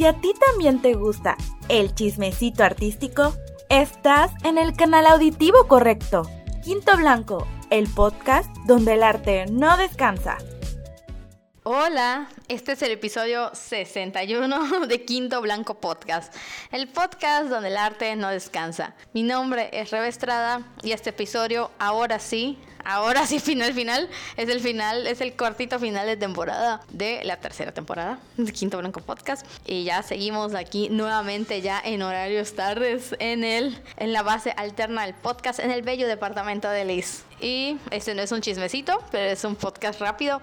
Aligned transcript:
Si 0.00 0.06
a 0.06 0.14
ti 0.14 0.32
también 0.32 0.80
te 0.80 0.94
gusta 0.94 1.36
el 1.68 1.94
chismecito 1.94 2.64
artístico, 2.64 3.34
estás 3.68 4.30
en 4.44 4.56
el 4.56 4.74
canal 4.74 5.06
auditivo 5.06 5.68
correcto. 5.68 6.22
Quinto 6.64 6.96
Blanco, 6.96 7.46
el 7.68 7.86
podcast 7.86 8.48
donde 8.64 8.94
el 8.94 9.02
arte 9.02 9.44
no 9.52 9.76
descansa. 9.76 10.38
Hola, 11.64 12.30
este 12.48 12.72
es 12.72 12.80
el 12.80 12.92
episodio 12.92 13.50
61 13.52 14.86
de 14.86 15.04
Quinto 15.04 15.42
Blanco 15.42 15.80
Podcast, 15.80 16.34
el 16.72 16.88
podcast 16.88 17.50
donde 17.50 17.68
el 17.68 17.76
arte 17.76 18.16
no 18.16 18.30
descansa. 18.30 18.94
Mi 19.12 19.22
nombre 19.22 19.68
es 19.70 19.90
Rebe 19.90 20.08
Estrada 20.08 20.66
y 20.82 20.92
este 20.92 21.10
episodio, 21.10 21.72
ahora 21.78 22.20
sí, 22.20 22.58
ahora 22.84 23.26
sí, 23.26 23.38
final, 23.38 23.72
final, 23.72 24.08
es 24.36 24.48
el 24.48 24.60
final, 24.60 25.06
es 25.06 25.20
el 25.20 25.34
cortito 25.34 25.78
final 25.78 26.06
de 26.06 26.16
temporada 26.16 26.80
de 26.90 27.22
la 27.24 27.36
tercera 27.36 27.72
temporada 27.72 28.18
de 28.36 28.52
Quinto 28.52 28.78
Blanco 28.78 29.00
Podcast. 29.00 29.46
Y 29.66 29.84
ya 29.84 30.02
seguimos 30.02 30.54
aquí 30.54 30.88
nuevamente 30.90 31.60
ya 31.60 31.80
en 31.84 32.02
horarios 32.02 32.54
tardes 32.54 33.14
en 33.18 33.44
el, 33.44 33.78
en 33.96 34.12
la 34.12 34.22
base 34.22 34.52
alterna 34.56 35.06
del 35.06 35.14
podcast 35.14 35.60
en 35.60 35.70
el 35.70 35.82
bello 35.82 36.06
departamento 36.06 36.68
de 36.68 36.84
Liz. 36.84 37.24
Y 37.40 37.78
este 37.90 38.14
no 38.14 38.22
es 38.22 38.32
un 38.32 38.40
chismecito, 38.40 39.02
pero 39.10 39.30
es 39.30 39.44
un 39.44 39.56
podcast 39.56 40.00
rápido 40.00 40.40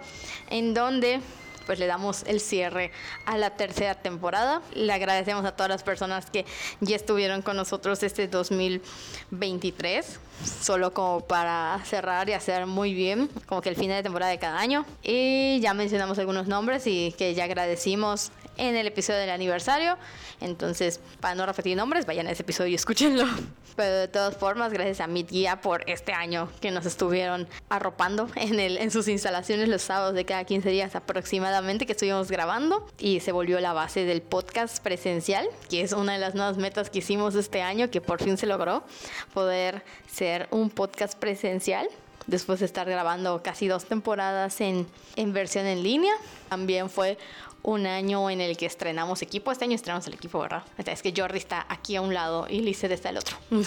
en 0.50 0.74
donde 0.74 1.22
pues 1.68 1.78
le 1.78 1.86
damos 1.86 2.24
el 2.24 2.40
cierre 2.40 2.92
a 3.26 3.38
la 3.38 3.52
tercera 3.52 3.94
temporada. 3.94 4.64
Le 4.74 4.92
agradecemos 4.92 5.46
a 5.46 5.52
todas 5.52 5.70
las 5.70 5.84
personas 5.84 6.32
que 6.32 6.46
ya 6.80 6.96
estuvieron 6.96 7.44
con 7.44 7.58
nosotros 7.58 8.02
este 8.02 8.28
2023, 8.28 10.20
solo 10.62 10.94
como 10.94 11.22
para 11.22 11.80
cerrar 11.86 12.30
y 12.30 12.34
hacer 12.34 12.66
muy 12.66 12.94
bien, 12.94 13.30
como 13.46 13.62
que 13.62 13.70
el 13.70 13.76
final 13.76 13.98
de 13.98 14.04
temporada 14.04 14.32
de 14.32 14.40
cada 14.40 14.58
año. 14.58 14.86
Y 15.04 15.60
ya 15.60 15.74
mencionamos 15.74 16.18
algunos 16.18 16.48
nombres 16.48 16.88
y 16.88 17.14
que 17.18 17.36
ya 17.36 17.44
agradecimos 17.44 18.32
en 18.58 18.76
el 18.76 18.88
episodio 18.88 19.20
del 19.20 19.30
aniversario. 19.30 19.98
Entonces, 20.42 21.00
para 21.20 21.36
no 21.36 21.46
repetir 21.46 21.76
nombres, 21.78 22.06
vayan 22.06 22.28
a 22.28 22.32
ese 22.32 22.44
episodio 22.44 22.72
y 22.72 22.76
escúchenlo. 22.76 23.26
Pero 23.76 23.96
de 23.96 24.08
todas 24.08 24.36
formas, 24.36 24.74
gracias 24.74 25.02
a 25.02 25.08
mi 25.08 25.24
guía 25.24 25.62
por 25.62 25.88
este 25.88 26.12
año 26.12 26.50
que 26.62 26.72
nos 26.72 26.86
estuvieron 26.88 27.48
arropando 27.70 28.28
en, 28.36 28.60
el, 28.60 28.78
en 28.78 28.90
sus 28.90 29.08
instalaciones 29.08 29.70
los 29.70 29.84
sábados 29.84 30.16
de 30.16 30.26
cada 30.26 30.44
15 30.44 30.70
días 30.70 30.96
aproximadamente 30.96 31.86
que 31.86 31.92
estuvimos 31.92 32.32
grabando. 32.32 32.88
Y 32.98 33.20
se 33.20 33.32
volvió 33.32 33.60
la 33.60 33.74
base 33.74 34.06
del 34.06 34.22
podcast 34.22 34.82
presencial, 34.82 35.48
que 35.70 35.82
es 35.82 35.94
una 35.94 36.14
de 36.14 36.20
las 36.20 36.34
nuevas 36.34 36.58
metas 36.58 36.90
que 36.90 37.00
hicimos 37.00 37.36
este 37.36 37.62
año, 37.62 37.92
que 37.92 38.02
por 38.02 38.22
fin 38.22 38.38
se 38.38 38.48
logró, 38.48 38.84
poder 39.34 39.84
ser 40.08 40.48
un 40.50 40.72
podcast 40.72 41.18
presencial 41.18 41.88
después 42.28 42.60
de 42.60 42.66
estar 42.66 42.88
grabando 42.88 43.42
casi 43.42 43.68
dos 43.68 43.86
temporadas 43.86 44.62
en, 44.62 44.86
en 45.16 45.34
versión 45.34 45.66
en 45.66 45.82
línea. 45.82 46.14
También 46.50 46.90
fue 46.90 47.18
un 47.64 47.86
año 47.86 48.30
en 48.30 48.42
el 48.42 48.58
que 48.58 48.66
estrenamos 48.66 49.22
equipo. 49.22 49.52
Este 49.52 49.66
año 49.66 49.76
estrenamos 49.76 50.08
el 50.08 50.14
equipo, 50.14 50.40
¿verdad? 50.40 50.64
Es 50.78 51.02
que 51.02 51.14
Jordi 51.16 51.38
está 51.38 51.66
aquí 51.70 51.96
a 51.96 52.02
un 52.02 52.14
lado 52.14 52.48
y 52.50 52.62
Lizeth 52.62 52.92
está 52.92 53.10
al 53.10 53.18
otro. 53.18 53.38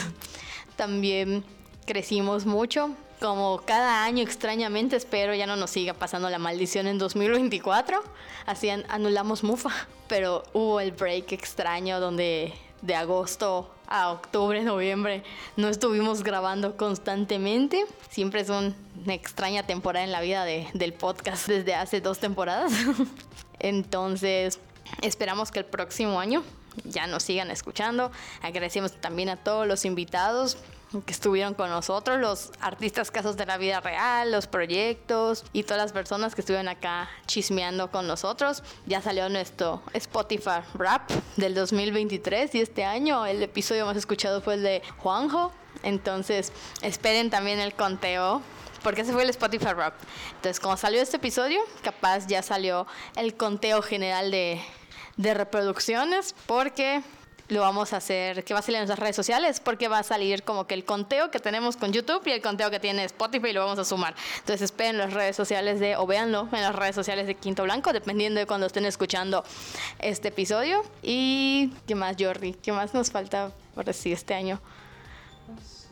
También 0.76 1.44
crecimos 1.86 2.46
mucho. 2.46 2.90
Como 3.20 3.60
cada 3.66 4.04
año 4.04 4.22
extrañamente, 4.22 4.96
espero 4.96 5.34
ya 5.34 5.46
no 5.46 5.54
nos 5.54 5.70
siga 5.70 5.92
pasando 5.92 6.30
la 6.30 6.38
maldición 6.38 6.86
en 6.86 6.96
2024. 6.96 8.02
Así 8.46 8.70
anulamos 8.70 9.44
Mufa. 9.44 9.70
Pero 10.08 10.42
hubo 10.54 10.80
el 10.80 10.92
break 10.92 11.32
extraño 11.32 12.00
donde 12.00 12.54
de 12.82 12.94
agosto 12.94 13.70
a 13.86 14.10
octubre, 14.10 14.62
noviembre, 14.62 15.22
no 15.56 15.68
estuvimos 15.68 16.22
grabando 16.22 16.76
constantemente. 16.76 17.84
Siempre 18.08 18.40
es 18.40 18.48
una 18.48 18.72
extraña 19.08 19.64
temporada 19.64 20.04
en 20.04 20.12
la 20.12 20.20
vida 20.20 20.44
del 20.44 20.92
podcast 20.94 21.46
desde 21.48 21.74
hace 21.74 22.00
dos 22.00 22.18
temporadas. 22.18 22.72
Entonces, 23.60 24.58
esperamos 25.02 25.50
que 25.50 25.60
el 25.60 25.64
próximo 25.64 26.20
año 26.20 26.42
ya 26.84 27.06
nos 27.06 27.22
sigan 27.22 27.50
escuchando. 27.50 28.10
Agradecemos 28.42 28.92
también 29.00 29.28
a 29.28 29.36
todos 29.36 29.66
los 29.66 29.84
invitados 29.84 30.56
que 31.06 31.12
estuvieron 31.12 31.54
con 31.54 31.70
nosotros, 31.70 32.18
los 32.18 32.50
artistas 32.60 33.12
casos 33.12 33.36
de 33.36 33.46
la 33.46 33.58
vida 33.58 33.80
real, 33.80 34.32
los 34.32 34.48
proyectos 34.48 35.44
y 35.52 35.62
todas 35.62 35.80
las 35.80 35.92
personas 35.92 36.34
que 36.34 36.40
estuvieron 36.40 36.66
acá 36.66 37.08
chismeando 37.26 37.92
con 37.92 38.08
nosotros. 38.08 38.64
Ya 38.86 39.00
salió 39.00 39.28
nuestro 39.28 39.82
Spotify 39.92 40.62
Rap 40.74 41.08
del 41.36 41.54
2023 41.54 42.54
y 42.56 42.60
este 42.60 42.84
año 42.84 43.24
el 43.24 43.40
episodio 43.42 43.86
más 43.86 43.96
escuchado 43.96 44.40
fue 44.40 44.54
el 44.54 44.64
de 44.64 44.82
Juanjo. 44.98 45.52
Entonces 45.84 46.52
esperen 46.82 47.30
también 47.30 47.60
el 47.60 47.74
conteo 47.74 48.42
porque 48.82 49.02
ese 49.02 49.12
fue 49.12 49.22
el 49.22 49.30
Spotify 49.30 49.72
Rap. 49.72 49.94
Entonces, 50.36 50.60
como 50.60 50.76
salió 50.76 51.00
este 51.00 51.16
episodio, 51.16 51.60
capaz 51.82 52.26
ya 52.26 52.42
salió 52.42 52.86
el 53.16 53.34
conteo 53.34 53.82
general 53.82 54.30
de, 54.30 54.60
de 55.16 55.34
reproducciones, 55.34 56.34
porque 56.46 57.02
lo 57.50 57.60
vamos 57.60 57.92
a 57.92 57.98
hacer, 57.98 58.44
que 58.44 58.54
va 58.54 58.60
a 58.60 58.62
salir 58.62 58.76
en 58.76 58.82
nuestras 58.82 58.98
redes 58.98 59.16
sociales, 59.16 59.60
porque 59.60 59.88
va 59.88 59.98
a 59.98 60.02
salir 60.02 60.42
como 60.44 60.66
que 60.66 60.74
el 60.74 60.84
conteo 60.84 61.30
que 61.30 61.40
tenemos 61.40 61.76
con 61.76 61.92
YouTube 61.92 62.22
y 62.26 62.30
el 62.30 62.40
conteo 62.40 62.70
que 62.70 62.80
tiene 62.80 63.04
Spotify 63.04 63.48
y 63.48 63.52
lo 63.52 63.64
vamos 63.64 63.78
a 63.78 63.84
sumar. 63.84 64.14
Entonces 64.38 64.62
esperen 64.62 64.98
las 64.98 65.12
redes 65.12 65.36
sociales 65.36 65.80
de, 65.80 65.96
o 65.96 66.06
véanlo 66.06 66.48
en 66.52 66.62
las 66.62 66.74
redes 66.74 66.94
sociales 66.94 67.26
de 67.26 67.34
Quinto 67.34 67.64
Blanco, 67.64 67.92
dependiendo 67.92 68.40
de 68.40 68.46
cuando 68.46 68.66
estén 68.66 68.84
escuchando 68.84 69.44
este 69.98 70.28
episodio. 70.28 70.82
Y, 71.02 71.72
¿qué 71.86 71.94
más, 71.94 72.16
Jordi? 72.18 72.54
¿Qué 72.54 72.72
más 72.72 72.94
nos 72.94 73.10
falta 73.10 73.50
por 73.74 73.84
decir 73.84 74.12
este 74.12 74.34
año? 74.34 74.60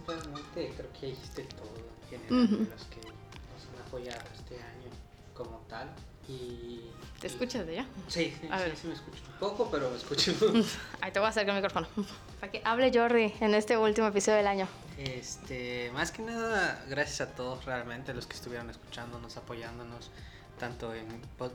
Realmente 0.09 0.73
creo 0.77 0.93
que 0.99 1.07
dijiste 1.07 1.43
todo 1.45 1.71
en 1.77 2.09
general 2.11 2.51
de 2.51 2.71
los 2.71 2.85
que 2.87 2.97
nos 3.01 3.63
han 3.75 3.87
apoyado 3.87 4.25
este 4.35 4.57
año 4.57 4.91
como 5.35 5.59
tal. 5.69 5.89
Y 6.29 6.81
¿Te 7.21 7.27
escuchas 7.27 7.67
de 7.67 7.79
allá? 7.81 7.87
Sí, 8.09 8.35
sí, 8.41 8.49
A 8.51 8.59
sí, 8.59 8.65
ver. 8.65 8.77
sí 8.77 8.87
me 8.89 8.95
escucho. 8.95 9.23
Un 9.33 9.39
poco, 9.39 9.71
pero 9.71 9.91
me 9.91 9.97
escucho. 9.97 10.33
Ahí 11.01 11.11
te 11.13 11.19
voy 11.19 11.27
a 11.27 11.31
acercar 11.31 11.57
el 11.57 11.63
micrófono. 11.63 11.89
Para 12.41 12.53
que 12.53 12.61
hable 12.65 12.91
Jordi 12.93 13.33
en 13.41 13.55
este 13.55 13.77
último 13.77 14.07
episodio 14.09 14.37
del 14.39 14.47
año. 14.47 14.69
Este, 14.99 15.91
más 15.95 16.11
que 16.11 16.23
nada, 16.23 16.85
gracias 16.89 17.21
a 17.29 17.33
todos 17.35 17.65
realmente 17.65 18.13
los 18.15 18.27
que 18.27 18.35
estuvieron 18.35 18.69
escuchándonos, 18.71 19.37
apoyándonos, 19.37 20.11
tanto 20.59 20.93
en 20.95 21.07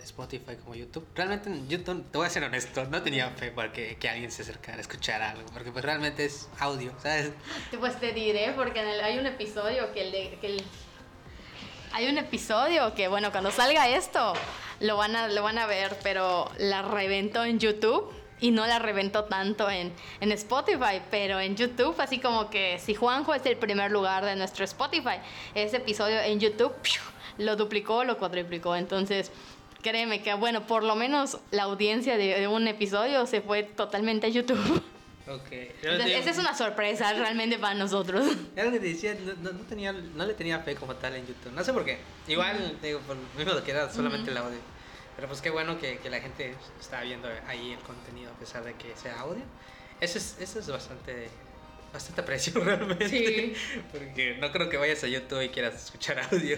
Spotify 0.04 0.56
como 0.64 0.76
YouTube. 0.76 1.06
Realmente 1.16 1.50
en 1.50 1.68
YouTube, 1.70 2.04
te 2.12 2.18
voy 2.18 2.28
a 2.28 2.30
ser 2.30 2.44
honesto, 2.44 2.86
no 2.86 3.02
tenía 3.04 3.30
fe 3.32 3.52
para 3.52 3.72
que, 3.72 3.96
que 3.98 4.10
alguien 4.10 4.32
se 4.32 4.42
acercara 4.42 4.78
a 4.78 4.82
escuchar 4.82 5.22
algo, 5.22 5.46
porque 5.54 5.72
pues 5.72 5.84
realmente 5.86 6.26
es 6.26 6.48
audio, 6.60 6.94
¿sabes? 7.02 7.32
Pues 7.80 8.00
te 8.00 8.14
diré, 8.14 8.54
porque 8.56 8.80
en 8.82 8.88
el- 8.88 9.02
hay 9.02 9.18
un 9.20 9.26
episodio 9.28 9.92
que 9.94 10.02
el 10.06 10.12
de... 10.12 10.38
Que 10.42 10.48
el- 10.48 10.64
hay 11.92 12.08
un 12.08 12.18
episodio 12.18 12.96
que, 12.96 13.08
bueno, 13.08 13.32
cuando 13.32 13.52
salga 13.52 13.88
esto, 13.88 14.34
lo 14.80 14.98
van 14.98 15.16
a, 15.16 15.28
lo 15.28 15.44
van 15.44 15.60
a 15.60 15.68
ver, 15.68 15.96
pero 16.02 16.50
la 16.58 16.82
reventó 16.82 17.44
en 17.46 17.60
YouTube 17.60 18.12
y 18.40 18.50
no 18.50 18.66
la 18.66 18.80
reventó 18.80 19.26
tanto 19.26 19.70
en, 19.70 19.94
en 20.20 20.32
Spotify, 20.32 21.02
pero 21.12 21.40
en 21.40 21.56
YouTube, 21.56 21.96
así 22.02 22.20
como 22.20 22.50
que 22.50 22.80
si 22.80 22.96
Juanjo 22.96 23.34
es 23.36 23.46
el 23.46 23.58
primer 23.58 23.92
lugar 23.92 24.26
de 24.26 24.36
nuestro 24.36 24.66
Spotify, 24.66 25.20
ese 25.54 25.78
episodio 25.78 26.20
en 26.20 26.40
YouTube 26.40 26.74
¡piu! 26.82 27.00
Lo 27.38 27.56
duplicó, 27.56 28.04
lo 28.04 28.18
cuadriplicó. 28.18 28.76
Entonces, 28.76 29.32
créeme 29.82 30.22
que, 30.22 30.34
bueno, 30.34 30.66
por 30.68 30.84
lo 30.84 30.96
menos 30.96 31.40
la 31.52 31.64
audiencia 31.64 32.18
de, 32.18 32.40
de 32.40 32.48
un 32.48 32.68
episodio 32.68 33.26
se 33.26 33.42
fue 33.42 33.64
totalmente 33.64 34.28
a 34.28 34.30
YouTube. 34.30 34.82
Ok. 35.26 35.52
Entonces, 35.52 36.18
esa 36.20 36.32
es 36.32 36.38
una 36.38 36.54
sorpresa 36.56 37.14
realmente 37.14 37.58
para 37.58 37.76
nosotros. 37.76 38.26
Era 38.56 38.66
lo 38.66 38.72
que 38.74 38.80
te 38.82 38.88
decía, 38.88 39.16
no, 39.42 39.52
no- 39.54 39.60
tenía, 39.62 39.94
no 39.94 40.26
le 40.26 40.34
tenía 40.34 40.60
fe 40.60 40.76
como 40.76 40.96
tal 40.96 41.16
en 41.16 41.26
YouTube. 41.26 41.54
No 41.54 41.64
sé 41.64 41.72
por 41.72 41.86
qué. 41.86 42.00
Igual, 42.28 42.78
digo, 42.82 43.00
por 43.00 43.16
lo 43.16 43.24
mismo 43.38 43.64
que 43.64 43.72
era 43.72 43.90
solamente 43.90 44.32
el 44.32 44.38
audio. 44.38 44.58
Pero 45.16 45.28
pues 45.30 45.42
qué 45.42 45.50
bueno 45.50 45.80
que, 45.80 46.00
que 46.00 46.10
la 46.10 46.20
gente 46.20 46.56
está 46.80 47.02
viendo 47.04 47.30
ahí 47.48 47.72
el 47.72 47.80
contenido 47.80 48.32
a 48.32 48.34
pesar 48.36 48.64
de 48.66 48.74
que 48.74 48.96
sea 48.98 49.20
audio. 49.22 49.44
Eso 50.02 50.18
es, 50.18 50.38
eso 50.42 50.60
es 50.60 50.68
bastante, 50.68 51.30
bastante 51.94 52.22
aprecio 52.22 52.60
realmente. 52.64 53.08
Sí. 53.08 53.54
Porque 53.92 54.36
no 54.40 54.52
creo 54.52 54.68
que 54.68 54.78
vayas 54.78 55.04
a 55.04 55.08
YouTube 55.08 55.44
y 55.44 55.50
quieras 55.50 55.76
escuchar 55.76 56.20
audio. 56.20 56.58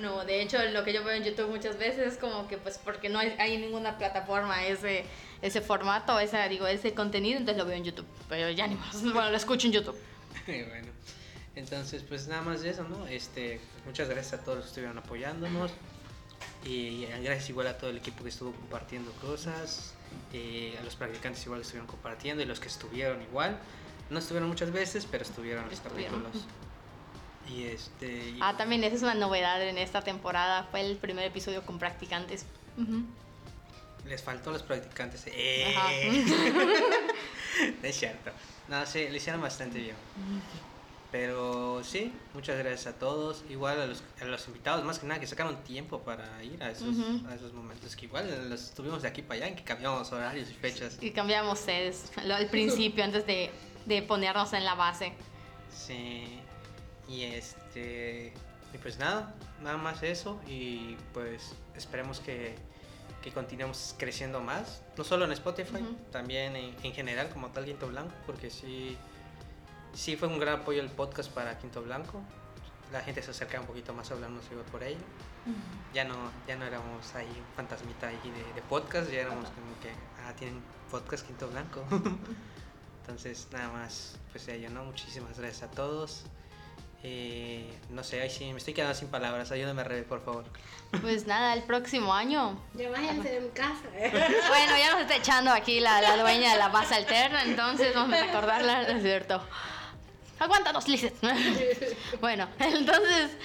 No, 0.00 0.24
de 0.24 0.42
hecho 0.42 0.58
lo 0.72 0.84
que 0.84 0.92
yo 0.92 1.04
veo 1.04 1.14
en 1.14 1.24
YouTube 1.24 1.48
muchas 1.48 1.78
veces 1.78 2.14
es 2.14 2.18
como 2.18 2.48
que 2.48 2.58
pues 2.58 2.78
porque 2.78 3.08
no 3.08 3.20
hay, 3.20 3.56
ninguna 3.56 3.96
plataforma 3.96 4.66
ese 4.66 5.04
ese 5.40 5.60
formato, 5.60 6.18
esa 6.18 6.48
digo, 6.48 6.66
ese 6.66 6.92
contenido, 6.94 7.38
entonces 7.38 7.62
lo 7.62 7.68
veo 7.68 7.76
en 7.76 7.84
YouTube, 7.84 8.06
pero 8.28 8.50
ya 8.50 8.66
ni 8.66 8.74
más. 8.74 9.02
Bueno, 9.02 9.30
lo 9.30 9.36
escucho 9.36 9.68
en 9.68 9.72
YouTube. 9.72 9.96
bueno, 10.46 10.88
entonces 11.54 12.02
pues 12.02 12.26
nada 12.26 12.42
más 12.42 12.62
de 12.62 12.70
eso, 12.70 12.84
¿no? 12.84 13.06
Este, 13.06 13.60
muchas 13.86 14.08
gracias 14.08 14.40
a 14.40 14.44
todos 14.44 14.58
los 14.58 14.64
que 14.66 14.70
estuvieron 14.70 14.98
apoyándonos. 14.98 15.70
Y 16.64 17.06
gracias 17.22 17.48
igual 17.50 17.68
a 17.68 17.78
todo 17.78 17.90
el 17.90 17.98
equipo 17.98 18.24
que 18.24 18.30
estuvo 18.30 18.50
compartiendo 18.52 19.12
cosas. 19.12 19.94
eh, 20.32 20.76
a 20.80 20.82
los 20.82 20.96
practicantes 20.96 21.44
igual 21.44 21.60
que 21.60 21.62
estuvieron 21.62 21.86
compartiendo 21.86 22.42
y 22.42 22.46
los 22.46 22.58
que 22.58 22.66
estuvieron 22.66 23.22
igual. 23.22 23.58
No 24.10 24.18
estuvieron 24.18 24.48
muchas 24.48 24.70
veces, 24.70 25.06
pero 25.10 25.24
estuvieron 25.24 25.64
en 25.64 25.70
los 25.70 25.78
Estuvieron. 25.78 26.22
capítulos. 26.22 26.46
Y 27.48 27.64
este. 27.64 28.30
y- 28.30 28.38
Ah, 28.40 28.56
también 28.56 28.82
esa 28.84 28.96
es 28.96 29.02
una 29.02 29.14
novedad 29.14 29.62
en 29.62 29.78
esta 29.78 30.02
temporada, 30.02 30.64
fue 30.70 30.80
el 30.80 30.96
primer 30.96 31.24
episodio 31.24 31.64
con 31.64 31.78
practicantes. 31.78 32.44
Les 34.06 34.22
faltó 34.22 34.50
a 34.50 34.52
los 34.54 34.62
practicantes. 34.62 35.24
¡Eh! 35.26 35.74
Es 37.82 37.96
cierto. 37.96 38.30
No, 38.68 38.84
sí, 38.84 39.08
lo 39.08 39.16
hicieron 39.16 39.40
bastante 39.40 39.78
bien. 39.78 39.96
Pero 41.10 41.82
sí, 41.82 42.12
muchas 42.34 42.58
gracias 42.58 42.86
a 42.94 42.98
todos. 42.98 43.44
Igual 43.48 43.80
a 43.80 43.86
los, 43.86 44.02
a 44.20 44.24
los 44.24 44.46
invitados, 44.48 44.84
más 44.84 44.98
que 44.98 45.06
nada, 45.06 45.20
que 45.20 45.26
sacaron 45.26 45.56
tiempo 45.64 46.00
para 46.00 46.42
ir 46.44 46.62
a 46.62 46.70
esos, 46.70 46.94
a 47.28 47.34
esos 47.34 47.52
momentos. 47.54 47.96
Que 47.96 48.06
igual 48.06 48.50
los 48.50 48.72
tuvimos 48.72 49.02
de 49.02 49.08
aquí 49.08 49.22
para 49.22 49.36
allá, 49.38 49.48
en 49.48 49.56
que 49.56 49.64
cambiamos 49.64 50.12
horarios 50.12 50.50
y 50.50 50.54
fechas. 50.54 50.98
Y 51.00 51.12
cambiamos 51.12 51.58
sedes 51.60 52.10
al 52.16 52.46
principio, 52.48 53.04
antes 53.04 53.26
de, 53.26 53.50
de 53.86 54.02
ponernos 54.02 54.52
en 54.52 54.64
la 54.64 54.74
base. 54.74 55.12
Sí. 55.70 56.40
Y 57.08 57.22
este. 57.22 58.32
Y 58.74 58.78
pues 58.78 58.98
nada, 58.98 59.34
nada 59.62 59.76
más 59.76 60.02
eso. 60.02 60.40
Y 60.46 60.96
pues 61.14 61.54
esperemos 61.74 62.20
que, 62.20 62.56
que 63.22 63.32
continuemos 63.32 63.94
creciendo 63.98 64.40
más. 64.40 64.82
No 64.96 65.04
solo 65.04 65.24
en 65.24 65.32
Spotify, 65.32 65.84
también 66.10 66.56
en, 66.56 66.74
en 66.82 66.92
general, 66.92 67.28
como 67.30 67.48
tal 67.48 67.64
Quinto 67.64 67.88
Blanco, 67.88 68.14
porque 68.26 68.50
sí. 68.50 68.96
Sí 69.94 70.16
fue 70.16 70.28
un 70.28 70.38
gran 70.38 70.60
apoyo 70.60 70.82
el 70.82 70.90
podcast 70.90 71.30
para 71.30 71.58
Quinto 71.58 71.82
Blanco. 71.82 72.20
La 72.92 73.00
gente 73.00 73.22
se 73.22 73.30
acerca 73.30 73.58
un 73.58 73.66
poquito 73.66 73.94
más 73.94 74.10
a 74.10 74.14
hablarnos 74.14 74.44
por 74.70 74.82
ello. 74.82 75.00
Ya 75.94 76.04
no, 76.04 76.14
ya 76.46 76.56
no 76.56 76.64
éramos 76.64 77.14
ahí 77.14 77.30
fantasmita 77.54 78.08
ahí 78.08 78.18
de, 78.24 78.54
de 78.54 78.62
podcast, 78.68 79.10
ya 79.10 79.20
éramos 79.20 79.48
como 79.50 79.80
que, 79.80 79.90
ah, 80.24 80.32
tienen 80.36 80.60
podcast 80.90 81.24
Quinto 81.26 81.48
Blanco. 81.48 81.84
Entonces, 83.06 83.46
nada 83.52 83.68
más, 83.68 84.16
pues 84.32 84.48
ello, 84.48 84.68
¿no? 84.68 84.84
Muchísimas 84.84 85.38
gracias 85.38 85.62
a 85.62 85.70
todos. 85.70 86.24
Eh, 87.04 87.64
no 87.90 88.02
sé, 88.02 88.20
ahí 88.20 88.28
sí, 88.28 88.50
me 88.50 88.58
estoy 88.58 88.74
quedando 88.74 88.96
sin 88.96 89.06
palabras. 89.06 89.52
Ayúdame, 89.52 89.84
Rebe, 89.84 90.02
por 90.02 90.24
favor. 90.24 90.44
Pues 91.02 91.24
nada, 91.24 91.54
el 91.54 91.62
próximo 91.62 92.12
año. 92.12 92.60
Ya 92.74 92.90
váyanse 92.90 93.30
de 93.30 93.40
mi 93.42 93.50
casa. 93.50 93.84
Bueno, 94.48 94.76
ya 94.76 94.90
nos 94.90 95.02
está 95.02 95.14
echando 95.14 95.52
aquí 95.52 95.78
la, 95.78 96.00
la 96.02 96.16
dueña 96.16 96.52
de 96.52 96.58
la 96.58 96.66
base 96.68 96.96
alterna, 96.96 97.44
entonces 97.44 97.94
vamos 97.94 98.12
a 98.12 98.24
recordarla, 98.24 98.82
¿no 98.82 98.96
es 98.96 99.02
cierto? 99.04 99.40
Aguántanos, 100.40 100.88
Lizeth. 100.88 101.14
bueno, 102.20 102.48
entonces, 102.58 103.38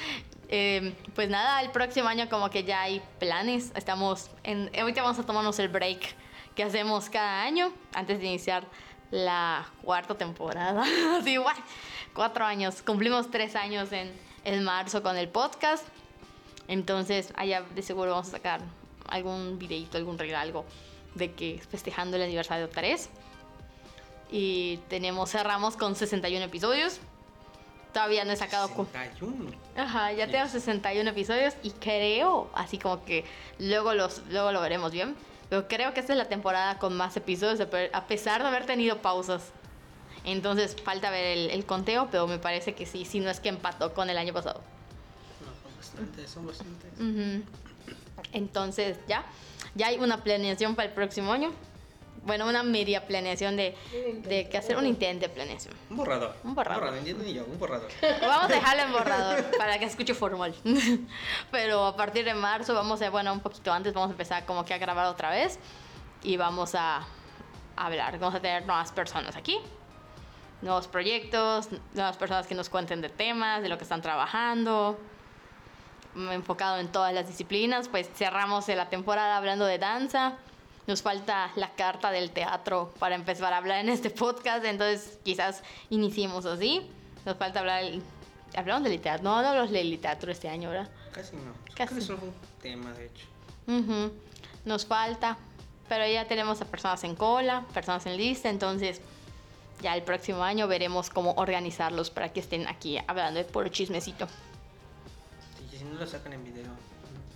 eh, 0.49 0.95
pues 1.13 1.29
nada, 1.29 1.61
el 1.61 1.69
próximo 1.69 2.09
año 2.09 2.29
como 2.29 2.49
que 2.49 2.63
ya 2.63 2.81
hay 2.81 2.99
planes. 3.19 3.71
Estamos 3.75 4.31
en. 4.43 4.71
Ahorita 4.75 5.03
vamos 5.03 5.19
a 5.19 5.23
tomarnos 5.23 5.59
el 5.59 5.67
break 5.67 6.15
que 6.55 6.63
hacemos 6.63 7.09
cada 7.11 7.43
año 7.43 7.71
antes 7.93 8.19
de 8.19 8.25
iniciar 8.25 8.65
la 9.11 9.67
cuarta 9.83 10.15
temporada. 10.15 10.83
Así, 11.19 11.31
igual, 11.33 11.55
cuatro 12.13 12.45
años. 12.45 12.81
Cumplimos 12.81 13.29
tres 13.29 13.55
años 13.55 13.91
en, 13.91 14.11
en 14.43 14.63
marzo 14.63 15.03
con 15.03 15.17
el 15.17 15.29
podcast. 15.29 15.85
Entonces, 16.67 17.33
allá 17.35 17.61
de 17.75 17.81
seguro 17.81 18.11
vamos 18.11 18.29
a 18.29 18.31
sacar 18.31 18.61
algún 19.09 19.59
videito, 19.59 19.97
algún 19.97 20.17
regalo 20.17 20.63
de 21.15 21.33
que 21.33 21.61
festejando 21.69 22.15
el 22.17 22.23
aniversario 22.23 22.69
3. 22.69 23.09
Y 24.31 24.77
tenemos, 24.87 25.29
cerramos 25.31 25.75
con 25.75 25.95
61 25.95 26.45
episodios. 26.45 26.99
Todavía 27.93 28.23
no 28.23 28.31
he 28.31 28.37
sacado... 28.37 28.69
cu- 28.69 28.85
61. 28.85 29.51
Ajá, 29.75 30.13
ya 30.13 30.27
tengo 30.27 30.47
61 30.47 31.09
episodios 31.09 31.55
y 31.61 31.71
creo, 31.71 32.49
así 32.53 32.77
como 32.77 33.03
que 33.03 33.25
luego, 33.59 33.93
los, 33.93 34.21
luego 34.29 34.53
lo 34.53 34.61
veremos 34.61 34.93
bien, 34.93 35.13
pero 35.51 35.67
creo 35.67 35.93
que 35.93 35.99
esta 35.99 36.13
es 36.13 36.17
la 36.17 36.29
temporada 36.29 36.79
con 36.79 36.95
más 36.95 37.17
episodios 37.17 37.59
a 37.59 37.69
pe- 37.69 37.89
a 37.91 38.07
pesar 38.07 38.41
de 38.41 38.47
haber 38.47 38.65
tenido 38.65 39.01
pausas. 39.01 39.51
Entonces 40.23 40.77
falta 40.81 41.09
ver 41.09 41.25
el, 41.37 41.49
el 41.49 41.65
conteo, 41.65 42.07
pero 42.09 42.25
me 42.25 42.39
parece 42.39 42.73
que 42.73 42.85
sí, 42.85 43.03
si 43.03 43.19
no 43.19 43.29
es 43.29 43.41
que 43.41 43.49
empató 43.49 43.93
con 43.93 44.09
el 44.09 44.17
año 44.17 44.33
pasado. 44.33 44.61
No, 45.41 45.51
son 45.61 45.77
bastantes, 45.77 46.29
son 46.31 46.47
bastantes. 46.47 46.93
Ujú. 46.97 47.43
Entonces 48.31 48.97
ya, 49.09 49.25
ya 49.75 49.87
hay 49.87 49.97
una 49.97 50.23
planeación 50.23 50.75
para 50.75 50.87
el 50.87 50.95
próximo 50.95 51.33
año. 51.33 51.51
Bueno, 52.23 52.47
una 52.47 52.61
media 52.61 53.07
planeación 53.07 53.57
de, 53.57 53.75
de 54.27 54.47
que 54.47 54.57
hacer 54.57 54.77
un 54.77 54.85
intento 54.85 55.27
de 55.27 55.29
planeación. 55.29 55.73
Un 55.89 55.97
borrador. 55.97 56.35
Un 56.43 56.53
borrador. 56.53 56.91
No 56.91 56.97
entiendo 56.97 57.23
ni 57.23 57.33
yo, 57.33 57.45
un 57.45 57.57
borrador. 57.57 57.89
Vamos 58.21 58.45
a 58.45 58.47
dejarlo 58.47 58.83
en 58.83 58.91
borrador 58.91 59.45
para 59.57 59.79
que 59.79 59.85
escuche 59.85 60.13
formal. 60.13 60.53
Pero 61.51 61.85
a 61.87 61.95
partir 61.95 62.23
de 62.23 62.35
marzo 62.35 62.75
vamos 62.75 63.01
a, 63.01 63.09
bueno, 63.09 63.33
un 63.33 63.39
poquito 63.39 63.73
antes 63.73 63.93
vamos 63.93 64.09
a 64.09 64.11
empezar 64.11 64.45
como 64.45 64.63
que 64.65 64.73
a 64.73 64.77
grabar 64.77 65.07
otra 65.07 65.31
vez 65.31 65.57
y 66.21 66.37
vamos 66.37 66.75
a 66.75 67.07
hablar. 67.75 68.19
Vamos 68.19 68.35
a 68.35 68.39
tener 68.39 68.67
nuevas 68.67 68.91
personas 68.91 69.35
aquí, 69.35 69.57
nuevos 70.61 70.87
proyectos, 70.87 71.69
nuevas 71.93 72.17
personas 72.17 72.45
que 72.45 72.53
nos 72.53 72.69
cuenten 72.69 73.01
de 73.01 73.09
temas, 73.09 73.63
de 73.63 73.69
lo 73.69 73.77
que 73.77 73.83
están 73.83 74.03
trabajando, 74.03 74.99
enfocado 76.15 76.77
en 76.77 76.91
todas 76.91 77.15
las 77.15 77.27
disciplinas. 77.27 77.87
Pues 77.87 78.07
cerramos 78.13 78.67
la 78.67 78.89
temporada 78.89 79.37
hablando 79.37 79.65
de 79.65 79.79
danza. 79.79 80.37
Nos 80.91 81.01
falta 81.01 81.53
la 81.55 81.69
carta 81.69 82.11
del 82.11 82.31
teatro 82.31 82.93
para 82.99 83.15
empezar 83.15 83.53
a 83.53 83.57
hablar 83.59 83.79
en 83.79 83.87
este 83.87 84.09
podcast, 84.09 84.65
entonces 84.65 85.19
quizás 85.23 85.63
iniciemos 85.89 86.45
así. 86.45 86.85
Nos 87.25 87.37
falta 87.37 87.61
hablar, 87.61 87.85
hablamos 88.57 88.83
de 88.83 88.89
literatura, 88.89 89.23
no, 89.23 89.41
no 89.41 89.47
hablamos 89.47 89.71
de 89.71 89.85
literatura 89.85 90.33
este 90.33 90.49
año, 90.49 90.69
¿verdad? 90.69 90.89
Casi 91.13 91.37
no. 91.37 91.53
Casi. 91.75 91.95
Creo 91.95 91.97
que 91.97 92.01
fue 92.01 92.15
un 92.27 92.33
tema, 92.61 92.91
de 92.91 93.05
hecho. 93.05 93.25
Ujú. 93.67 94.11
Nos 94.65 94.85
falta, 94.85 95.37
pero 95.87 96.05
ya 96.05 96.27
tenemos 96.27 96.59
a 96.59 96.65
personas 96.65 97.01
en 97.05 97.15
cola, 97.15 97.65
personas 97.73 98.05
en 98.07 98.17
lista, 98.17 98.49
entonces 98.49 98.99
ya 99.81 99.95
el 99.95 100.03
próximo 100.03 100.43
año 100.43 100.67
veremos 100.67 101.09
cómo 101.09 101.31
organizarlos 101.37 102.09
para 102.09 102.33
que 102.33 102.41
estén 102.41 102.67
aquí 102.67 102.99
hablando 103.07 103.39
de 103.39 103.45
puro 103.45 103.69
chismecito. 103.69 104.27
Y 105.73 105.77
si 105.77 105.85
no 105.85 105.97
lo 105.97 106.05
sacan 106.05 106.33
en 106.33 106.43
video, 106.43 106.73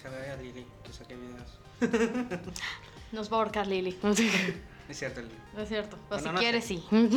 cargaré 0.03 0.31
a 0.31 0.35
Lili 0.35 0.67
que 0.83 0.91
saque 0.91 1.15
videos. 1.15 1.57
Nos 3.15 3.31
va 3.31 3.37
a 3.37 3.39
ahorcar 3.39 3.65
Lili. 3.67 3.97
Es 4.89 4.99
cierto, 4.99 5.19
Lili. 5.21 5.33
No 5.55 5.61
es 5.63 5.67
cierto, 5.69 5.95
o 5.95 5.99
Bueno, 6.09 6.23
si 6.27 6.29
no 6.33 6.39
quieres 6.39 6.63
sé. 6.63 6.75
sí. 6.75 6.83
Bien, 6.91 7.09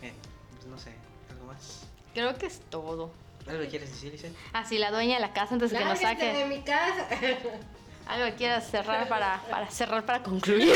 pues 0.00 0.66
no 0.68 0.76
sé, 0.78 0.92
algo 1.30 1.46
más. 1.46 1.86
Creo 2.12 2.34
que 2.36 2.46
es 2.46 2.60
todo. 2.70 3.12
¿Algo 3.46 3.60
que 3.62 3.68
quieres 3.68 3.90
decir, 3.90 4.10
Lizeth? 4.10 4.34
Así 4.52 4.78
la 4.78 4.90
dueña 4.90 5.14
de 5.14 5.20
la 5.20 5.32
casa 5.32 5.54
antes 5.54 5.70
de 5.70 5.78
que 5.78 5.84
nos 5.84 6.02
Lárguense 6.02 6.26
de 6.26 6.32
saque. 6.32 6.48
mi 6.48 6.62
casa. 6.64 7.06
Algo 8.08 8.24
que 8.26 8.34
quieras 8.34 8.68
cerrar 8.68 9.08
para, 9.08 9.40
para 9.48 9.70
cerrar 9.70 10.04
para 10.04 10.22
concluir. 10.24 10.74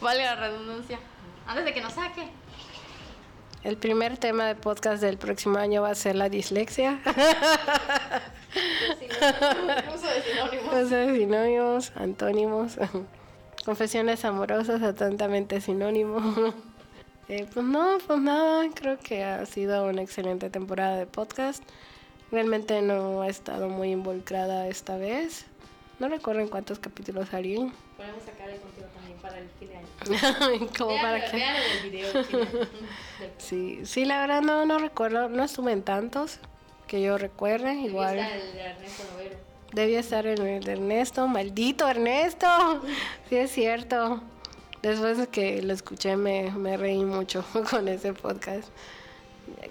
vale 0.00 0.22
la 0.24 0.36
redundancia. 0.36 0.98
Antes 1.46 1.64
de 1.64 1.74
que 1.74 1.80
nos 1.80 1.92
saque. 1.94 2.28
El 3.64 3.76
primer 3.76 4.16
tema 4.18 4.44
de 4.46 4.54
podcast 4.54 5.02
del 5.02 5.18
próximo 5.18 5.58
año 5.58 5.82
va 5.82 5.90
a 5.90 5.94
ser 5.94 6.14
la 6.14 6.28
dislexia. 6.28 7.00
Uso 9.94 10.06
de 10.06 10.22
sinónimos. 10.22 10.84
Uso 10.84 10.96
de 10.96 11.16
sinónimos, 11.16 11.92
antónimos. 11.96 12.76
Confesiones 13.64 14.24
amorosas, 14.24 14.82
atentamente 14.82 15.60
sinónimo. 15.60 16.54
Eh, 17.30 17.46
pues 17.52 17.66
no, 17.66 17.98
pues 18.06 18.18
nada, 18.22 18.64
creo 18.74 18.98
que 18.98 19.22
ha 19.22 19.44
sido 19.44 19.84
una 19.86 20.00
excelente 20.00 20.48
temporada 20.48 20.96
de 20.96 21.04
podcast. 21.04 21.62
Realmente 22.32 22.80
no 22.80 23.22
he 23.22 23.28
estado 23.28 23.68
muy 23.68 23.90
involucrada 23.92 24.66
esta 24.66 24.96
vez. 24.96 25.44
No 25.98 26.08
recuerdo 26.08 26.40
en 26.40 26.48
cuántos 26.48 26.78
capítulos 26.78 27.28
salí. 27.28 27.70
Podemos 27.98 28.22
sacar 28.24 28.48
el 28.48 28.58
contigo 28.60 28.86
también 28.94 29.18
para 29.18 29.38
el 29.40 29.48
final. 29.50 30.70
Como 30.78 30.96
para 31.02 31.22
que... 31.30 31.36
Vean 31.36 31.56
el 31.56 31.90
video 31.90 32.12
del 32.14 32.24
final. 32.24 32.68
Sí, 33.36 33.80
sí, 33.84 34.06
la 34.06 34.20
verdad 34.22 34.40
no, 34.40 34.64
no 34.64 34.78
recuerdo, 34.78 35.28
no 35.28 35.44
estuve 35.44 35.72
en 35.72 35.82
tantos 35.82 36.40
que 36.88 37.00
yo 37.00 37.16
recuerde, 37.18 37.74
igual. 37.74 38.18
Está 38.18 38.34
el 38.34 38.52
de 38.52 38.60
Ernesto 38.62 39.02
Novero. 39.12 39.36
Debía 39.72 40.00
estar 40.00 40.26
el 40.26 40.64
de 40.64 40.72
Ernesto, 40.72 41.28
maldito 41.28 41.88
Ernesto. 41.88 42.48
Sí, 43.28 43.36
es 43.36 43.52
cierto. 43.52 44.20
Después 44.82 45.18
de 45.18 45.26
que 45.26 45.62
lo 45.62 45.72
escuché 45.74 46.16
me, 46.16 46.50
me 46.50 46.76
reí 46.76 47.04
mucho 47.04 47.44
con 47.70 47.86
ese 47.86 48.12
podcast. 48.12 48.68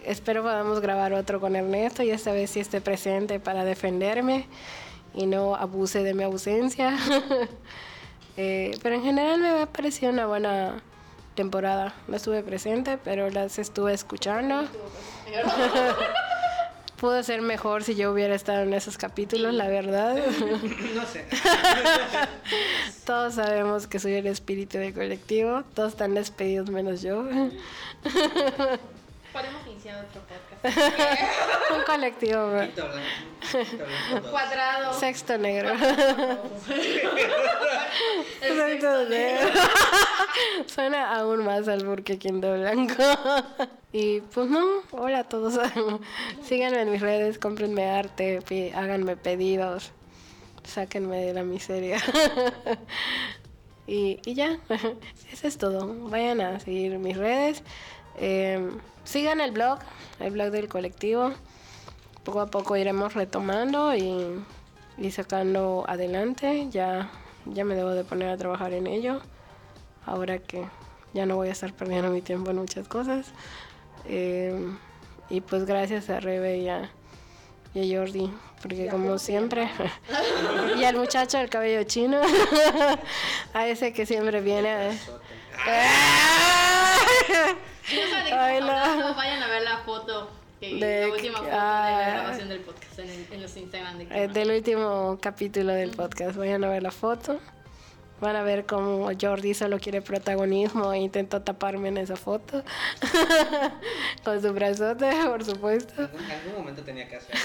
Espero 0.06 0.44
podamos 0.44 0.80
grabar 0.80 1.14
otro 1.14 1.40
con 1.40 1.56
Ernesto 1.56 2.04
y 2.04 2.12
esta 2.12 2.32
vez 2.32 2.52
sí 2.52 2.60
esté 2.60 2.82
presente 2.82 3.40
para 3.40 3.66
defenderme 3.66 4.48
y 5.14 5.26
no 5.26 5.56
abuse 5.56 6.04
de 6.04 6.14
mi 6.14 6.24
ausencia. 6.24 6.98
Eh, 8.40 8.78
pero 8.84 8.94
en 8.94 9.02
general 9.02 9.40
me 9.40 9.50
ha 9.50 9.66
parecido 9.66 10.12
una 10.12 10.28
buena 10.28 10.84
temporada. 11.34 11.96
No 12.08 12.18
estuve 12.18 12.44
presente, 12.44 13.00
pero 13.04 13.32
las 13.32 13.58
estuve 13.58 13.96
escuchando. 13.96 14.68
Pudo 17.00 17.22
ser 17.22 17.42
mejor 17.44 17.84
si 17.84 17.96
yo 17.96 18.12
hubiera 18.12 18.34
estado 18.34 18.64
en 18.64 18.74
esos 18.74 18.98
capítulos, 18.98 19.54
la 19.54 19.68
verdad. 19.68 20.16
no 20.96 21.06
sé. 21.06 21.26
Todos 23.06 23.36
sabemos 23.36 23.86
que 23.86 24.00
soy 24.00 24.14
el 24.14 24.26
espíritu 24.26 24.80
del 24.80 24.96
colectivo. 24.96 25.64
Todos 25.76 25.92
están 25.92 26.16
despedidos 26.16 26.72
menos 26.72 27.04
yo. 27.04 27.24
Podemos 29.32 29.68
iniciar 29.68 30.04
otro 30.06 30.22
podcast. 30.22 30.57
Un 31.78 31.84
colectivo. 31.86 32.50
bro. 32.52 32.62
Quinto 32.62 32.86
blanco, 32.88 33.00
quinto 33.70 33.86
blanco, 33.86 34.30
Cuadrado. 34.32 34.94
Sexto 34.94 35.38
negro. 35.38 35.74
Sexto 38.42 39.06
negro. 39.10 39.50
Suena 40.68 41.16
aún 41.18 41.44
más 41.46 41.68
al 41.68 42.04
King 42.04 42.42
de 42.42 42.58
blanco. 42.60 43.04
Y 43.92 44.22
pues 44.22 44.50
no, 44.50 44.64
hola 44.92 45.20
a 45.20 45.24
todos. 45.24 45.60
Síganme 46.44 46.82
en 46.82 46.92
mis 46.92 47.02
redes, 47.02 47.40
cómprenme 47.40 47.90
arte, 47.90 48.42
pi- 48.48 48.72
háganme 48.76 49.16
pedidos, 49.18 49.92
sáquenme 50.64 51.26
de 51.26 51.34
la 51.34 51.44
miseria. 51.44 52.00
Y, 53.88 54.20
y 54.26 54.34
ya, 54.34 54.60
eso 55.32 55.48
es 55.48 55.58
todo. 55.58 55.88
Vayan 56.10 56.42
a 56.42 56.60
seguir 56.60 56.98
mis 57.00 57.16
redes. 57.18 57.64
Eh, 58.18 58.70
sigan 59.04 59.42
el 59.42 59.52
blog, 59.52 59.80
el 60.20 60.32
blog 60.32 60.52
del 60.52 60.68
colectivo. 60.68 61.34
Poco 62.24 62.42
a 62.42 62.48
poco 62.48 62.76
iremos 62.76 63.14
retomando 63.14 63.96
y, 63.96 64.44
y 64.98 65.12
sacando 65.12 65.86
adelante. 65.88 66.68
Ya, 66.70 67.10
ya 67.46 67.64
me 67.64 67.76
debo 67.76 67.92
de 67.92 68.04
poner 68.04 68.30
a 68.30 68.38
trabajar 68.38 68.74
en 68.74 68.88
ello. 68.88 69.22
Ahora 70.06 70.40
que 70.40 70.66
ya 71.14 71.26
no 71.26 71.36
voy 71.36 71.50
a 71.50 71.52
estar 71.52 71.74
perdiendo 71.74 72.10
mi 72.10 72.22
tiempo 72.22 72.52
en 72.52 72.58
muchas 72.58 72.88
cosas. 72.88 73.28
Eh, 74.06 74.72
y 75.30 75.42
pues 75.42 75.66
gracias 75.66 76.10
a 76.10 76.20
Rebe 76.20 76.60
y 76.60 76.70
a, 76.70 76.90
y 77.74 77.94
a 77.94 78.00
Jordi, 78.00 78.32
porque 78.62 78.88
como 78.88 79.18
siempre, 79.18 79.70
y 80.78 80.84
al 80.84 80.96
muchacho 80.96 81.38
del 81.38 81.50
cabello 81.50 81.84
chino, 81.84 82.22
a 83.54 83.68
ese 83.68 83.94
que 83.94 84.06
siempre 84.06 84.42
viene 84.42 84.72
a... 84.72 84.92
Si 87.88 87.96
no 87.96 88.02
saben 88.10 88.26
de 88.26 88.30
qué 88.32 88.36
Ay, 88.36 88.60
no. 88.60 88.68
vayan 89.16 89.42
a 89.44 89.48
ver 89.48 89.62
la 89.64 89.78
foto, 89.80 90.30
que, 90.60 90.76
De 90.76 91.08
la 91.08 91.14
última 91.14 91.38
foto 91.38 91.46
de 91.50 91.52
la 91.56 92.10
grabación 92.14 92.50
del 92.50 92.60
podcast 92.62 93.00
en, 93.00 93.10
el- 93.10 93.28
en 93.32 93.42
los 93.42 93.56
Instagram 93.58 93.98
de 94.00 94.08
Eh, 94.24 94.28
del 94.28 94.52
último 94.52 95.18
capítulo 95.22 95.72
del 95.74 95.92
podcast. 95.92 96.36
Vayan 96.36 96.64
a 96.64 96.70
ver 96.70 96.84
la 96.84 96.92
foto. 96.92 97.40
Van 98.20 98.36
a 98.36 98.42
ver 98.42 98.66
cómo 98.66 99.12
Jordi 99.22 99.54
solo 99.54 99.78
quiere 99.80 100.02
protagonismo 100.02 100.92
e 100.92 100.98
intentó 100.98 101.44
taparme 101.44 101.90
en 101.90 101.98
esa 101.98 102.16
foto. 102.16 102.64
Con 104.24 104.42
su 104.42 104.52
brazote, 104.54 105.08
por 105.28 105.46
supuesto. 105.46 105.94
En 106.02 106.02
algún, 106.08 106.26
en 106.26 106.32
algún 106.32 106.54
momento 106.56 106.82
tenía 106.82 107.08
que 107.08 107.18
hacer. 107.18 107.36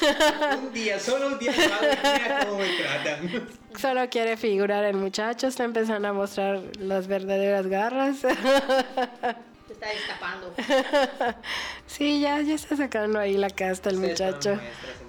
Un 0.58 0.72
día, 0.72 0.98
solo 0.98 1.26
un 1.26 1.38
día, 1.38 1.52
mía, 1.52 2.46
cómo 2.48 2.58
me 2.58 2.68
tratan. 2.78 3.48
Solo 3.78 4.08
quiere 4.08 4.38
figurar 4.38 4.84
el 4.84 4.96
muchacho. 4.96 5.46
Está 5.46 5.64
empezando 5.64 6.08
a 6.08 6.12
mostrar 6.14 6.60
las 6.78 7.06
verdaderas 7.06 7.66
garras. 7.66 8.16
Está 9.82 9.94
destapando. 9.94 10.54
sí, 11.88 12.20
ya, 12.20 12.40
ya 12.40 12.54
está 12.54 12.76
sacando 12.76 13.18
ahí 13.18 13.36
la 13.36 13.50
casta 13.50 13.90
el 13.90 13.98
muchacho. 13.98 14.56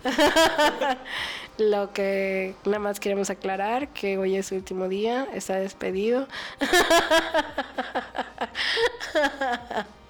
Lo 1.60 1.94
que 1.94 2.56
nada 2.66 2.80
más 2.80 3.00
queremos 3.00 3.30
aclarar 3.30 3.90
que 3.90 4.18
hoy 4.18 4.36
es 4.36 4.48
su 4.48 4.56
último 4.56 4.90
día, 4.90 5.28
está 5.32 5.58
despedido. 5.58 6.28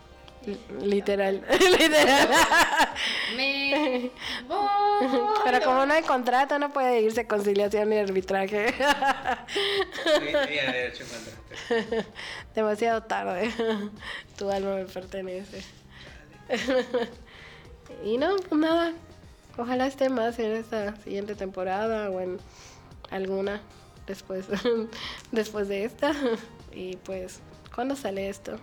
Literal, 0.81 1.43
literal. 1.79 2.29
Me 3.37 4.11
voy. 4.47 5.09
Pero 5.45 5.61
como 5.63 5.85
no 5.85 5.93
hay 5.93 6.03
contrato, 6.03 6.59
no 6.59 6.71
puede 6.71 7.01
irse 7.01 7.21
a 7.21 7.27
conciliación 7.27 7.89
ni 7.89 7.97
arbitraje. 7.97 8.73
Debería 10.19 10.69
haber 10.69 10.93
hecho 10.93 11.03
un 11.03 11.09
contrato. 11.09 12.09
Demasiado 12.55 13.03
tarde. 13.03 13.51
Tu 14.37 14.49
alma 14.49 14.75
me 14.75 14.85
pertenece. 14.85 15.63
Y 18.03 18.17
no, 18.17 18.35
pues 18.35 18.59
nada. 18.59 18.93
Ojalá 19.57 19.87
esté 19.87 20.09
más 20.09 20.39
en 20.39 20.51
esta 20.53 20.95
siguiente 20.97 21.35
temporada 21.35 22.09
o 22.09 22.19
en 22.19 22.39
alguna 23.11 23.61
después, 24.07 24.45
después 25.31 25.67
de 25.67 25.85
esta. 25.85 26.11
Y 26.71 26.97
pues, 26.97 27.39
¿cuándo 27.73 27.95
sale 27.95 28.29
esto? 28.29 28.53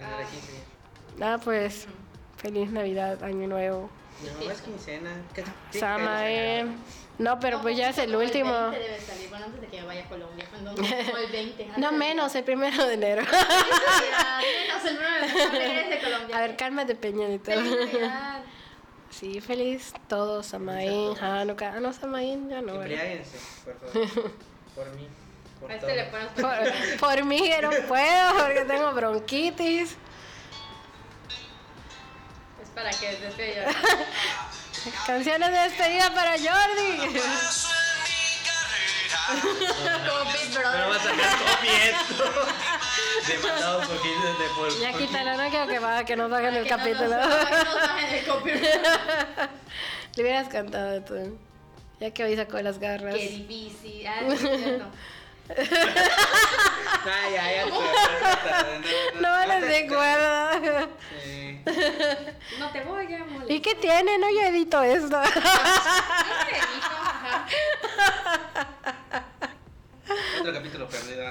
En 0.00 0.10
la 0.10 0.18
15 0.18 0.73
días. 1.16 1.28
Ah, 1.28 1.40
pues, 1.42 1.86
feliz 2.36 2.70
Navidad, 2.70 3.22
Año 3.22 3.46
Nuevo. 3.48 3.90
No, 4.44 4.50
es 4.50 4.60
quincena. 4.60 5.10
¿Qué- 5.34 5.44
qué 5.72 5.78
Samae. 5.78 6.66
No, 7.18 7.38
pero 7.38 7.60
pues 7.60 7.76
ya 7.76 7.90
es 7.90 7.98
el 7.98 8.14
último. 8.16 8.52
20 8.70 8.78
debe 8.78 9.00
salir, 9.00 9.28
bueno, 9.30 9.44
antes 9.44 9.60
de 9.60 9.66
que 9.68 9.82
vaya 9.82 10.04
a 10.04 10.08
Colombia. 10.08 10.46
Cuando 10.50 10.70
el 10.72 11.30
20. 11.32 11.68
No 11.76 11.92
menos, 12.04 12.34
el 12.34 12.44
primero 12.44 12.86
de 12.86 12.94
enero. 12.94 13.22
Menos 13.22 14.84
el 14.84 14.98
9 14.98 15.88
de 15.90 16.00
Colombia. 16.00 16.36
A 16.36 16.40
ver, 16.40 16.56
cálmate, 16.56 16.94
Peñanito. 16.94 17.50
Sí, 19.10 19.40
feliz 19.40 19.92
todos, 20.08 20.46
Samaín, 20.46 21.16
Hanukkah. 21.16 21.74
Ah, 21.76 21.80
no, 21.80 21.92
Samaín 21.92 22.50
ya 22.50 22.60
no. 22.60 22.78
¿verdad? 22.78 22.98
Embriáguense, 23.06 23.38
por 23.64 23.76
favor. 23.78 24.32
Por 24.74 24.90
mí. 24.96 25.06
Por 25.60 25.70
todo. 25.78 25.88
este 25.88 26.42
Por, 26.42 26.98
por 26.98 27.24
mí 27.24 27.40
que 27.40 27.62
no 27.62 27.70
puedo 27.86 28.34
porque 28.44 28.64
tengo 28.66 28.90
bronquitis. 28.92 29.96
Para 32.74 32.90
que 32.90 33.16
despide 33.16 33.64
Canciones 35.06 35.50
de 35.50 35.58
despedida 35.58 36.12
para 36.14 36.32
Jordi. 36.32 36.98
Como 39.26 40.32
Big 40.32 40.52
Pero 40.54 40.68
va 40.68 40.74
a 40.74 40.86
Brother. 40.86 41.00
sacar 41.02 41.38
copy 41.38 41.68
esto. 41.68 42.24
Demandado 43.26 43.78
por 43.80 43.88
de 44.02 44.48
por. 44.56 44.68
Ya 44.80 44.92
quítalo, 44.92 45.36
no 45.42 45.48
quiero 45.50 45.66
que, 45.66 45.78
baja, 45.78 46.04
que 46.04 46.16
nos 46.16 46.30
bajen 46.30 46.54
el 46.56 46.64
Que 46.64 46.70
no 46.70 46.76
nos- 46.76 46.84
capítulo. 46.84 47.16
que 47.48 47.64
nos 47.64 47.74
bajen 47.74 48.14
el 48.14 48.26
copyright. 48.28 49.50
Le 50.16 50.22
hubieras 50.22 50.48
cantado 50.48 51.00
tú. 51.02 51.38
Ya 52.00 52.10
que 52.10 52.24
hoy 52.24 52.36
sacó 52.36 52.60
las 52.60 52.78
garras. 52.78 53.14
Qué 53.14 53.28
difícil. 53.28 54.06
Ah, 54.06 54.20
es 54.28 54.40
cierto. 54.40 54.84
Ya, 57.06 57.30
ya. 57.52 57.66
No 59.20 59.46
les 59.46 59.62
recuerdo. 59.68 60.88
Sí. 61.22 61.60
No 62.58 62.70
te 62.70 62.80
voy 62.82 63.14
a 63.14 63.18
molestar. 63.24 63.50
¿Y 63.50 63.60
qué 63.60 63.74
tiene? 63.74 64.18
No, 64.18 64.30
yo 64.30 64.42
edito 64.42 64.82
esto. 64.82 65.16
Ajá. 65.16 65.46
Otro 70.40 70.52
capítulo 70.52 70.88
perdido. 70.88 71.24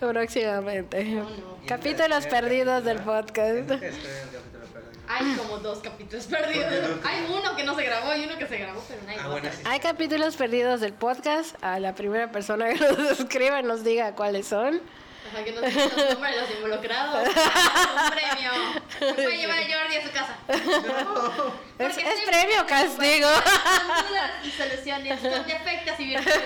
Próximamente. 0.00 1.04
No, 1.04 1.22
no. 1.22 1.58
Capítulos 1.66 2.26
perdidos 2.26 2.84
del 2.84 2.98
podcast. 2.98 3.70
Esperen 3.70 3.82
el 3.82 4.30
capítulo 4.30 4.66
perdido. 4.72 5.00
Hay 5.14 5.34
como 5.36 5.58
dos 5.58 5.78
capítulos 5.80 6.24
perdidos. 6.26 6.72
Hay 7.04 7.26
uno 7.28 7.54
que 7.54 7.64
no 7.64 7.74
se 7.76 7.82
grabó 7.84 8.14
y 8.14 8.24
uno 8.24 8.38
que 8.38 8.46
se 8.46 8.56
grabó, 8.58 8.82
pero 8.88 9.02
no 9.02 9.10
hay 9.10 9.16
Ah, 9.18 9.22
dos. 9.24 9.32
bueno, 9.32 9.48
sí. 9.52 9.62
Hay 9.66 9.80
capítulos 9.80 10.36
perdidos 10.36 10.80
del 10.80 10.92
podcast. 10.94 11.54
A 11.62 11.78
la 11.78 11.94
primera 11.94 12.30
persona 12.32 12.68
que 12.72 12.78
nos 12.78 13.20
escriba 13.20 13.60
nos 13.62 13.84
diga 13.84 14.14
cuáles 14.14 14.46
son. 14.48 14.80
Ajá, 15.30 15.44
que 15.44 15.52
no 15.52 15.60
tengan 15.60 15.88
los 15.88 16.08
nombres 16.14 16.34
de 16.34 16.40
los 16.40 16.50
involucrados. 16.50 17.28
Un 17.28 18.10
premio. 18.10 18.50
Se 18.98 19.12
puede 19.14 19.36
llevar 19.36 19.58
a 19.58 19.62
Jordi 19.62 19.96
a 19.96 20.02
su 20.02 20.10
casa. 20.10 20.36
Es, 21.78 21.96
premio 22.26 22.62
o 22.62 22.66
castigo. 22.66 23.28
Con 23.28 24.06
dudas 24.08 24.30
y 24.44 24.50
soluciones, 24.50 25.20
con 25.20 25.46
defectos 25.46 26.00
y 26.00 26.04
virtudes. 26.06 26.44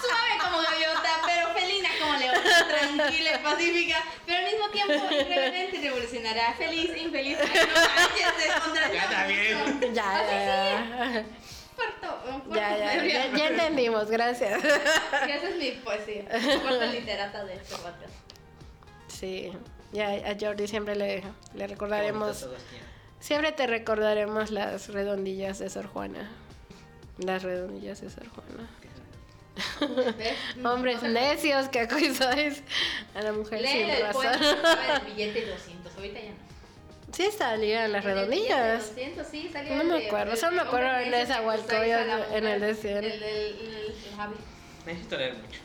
Suave 0.00 0.38
como 0.42 0.58
gaviota, 0.58 1.10
pero 1.26 1.48
felina 1.54 1.88
como 2.00 2.14
leona. 2.16 2.27
Tranquila 2.68 3.30
y 3.34 3.42
pacífica, 3.42 4.04
pero 4.26 4.38
al 4.38 4.44
mismo 4.44 4.68
tiempo 4.70 5.14
irreverente 5.14 5.76
y 5.76 5.82
revolucionaria. 5.82 6.54
Feliz, 6.54 6.90
infeliz. 6.96 7.38
Ay, 7.40 7.60
no 7.66 7.80
manches, 7.80 8.92
Ya 8.92 9.02
está 9.04 9.26
bien. 9.26 9.80
Ya, 9.80 9.94
ya, 9.94 11.24
puerto, 11.76 12.54
ya, 12.54 12.76
ya, 12.76 13.04
ya, 13.04 13.36
ya 13.36 13.46
entendimos, 13.50 14.10
gracias. 14.10 14.62
Y 14.64 15.30
esa 15.30 15.48
es 15.48 15.56
mi 15.56 15.70
poesía. 15.82 16.24
Puerto 16.62 16.86
literata 16.86 17.44
de 17.44 17.54
este 17.54 17.76
podcast. 17.76 18.14
Sí, 19.06 19.52
ya 19.92 20.10
a 20.10 20.36
Jordi 20.38 20.66
siempre 20.66 20.96
le, 20.96 21.22
le 21.54 21.66
recordaremos, 21.66 22.40
todos 22.40 22.60
siempre 23.20 23.52
te 23.52 23.66
recordaremos 23.66 24.50
las 24.50 24.88
redondillas 24.88 25.58
de 25.58 25.70
Sor 25.70 25.86
Juana. 25.86 26.30
Las 27.18 27.42
redondillas 27.42 28.00
de 28.00 28.10
Sor 28.10 28.28
Juana. 28.28 28.68
Hombres 30.64 31.02
necios 31.02 31.68
que 31.68 31.80
acusáis 31.80 32.62
a 33.14 33.22
la 33.22 33.32
mujer 33.32 33.60
Lee 33.62 33.68
sin 33.68 33.90
el 33.90 34.02
razón. 34.02 34.22
poema 34.22 34.98
del 34.98 35.06
billete 35.14 35.46
200. 35.46 35.96
Ahorita 35.96 36.20
ya 36.20 36.30
no. 36.30 36.48
Sí 37.12 37.28
salían 37.36 37.92
las 37.92 38.04
redondillas. 38.04 38.90
El 38.90 38.94
billete 38.94 39.16
200, 39.22 39.26
sí, 39.26 39.50
salía 39.52 39.74
No 39.76 39.84
me 39.84 40.06
acuerdo, 40.06 40.36
solo 40.36 40.52
me 40.56 40.62
acuerdo 40.62 40.92
de 40.92 41.06
necio 41.06 41.16
esa 41.16 41.40
Hualcoyo 41.42 41.98
en 42.32 42.46
el 42.46 42.60
mujer, 42.60 42.60
de 42.60 42.74
cien. 42.74 43.04
El. 43.04 43.22
Necesito 44.86 45.16
leer 45.16 45.34
mucho. 45.34 45.60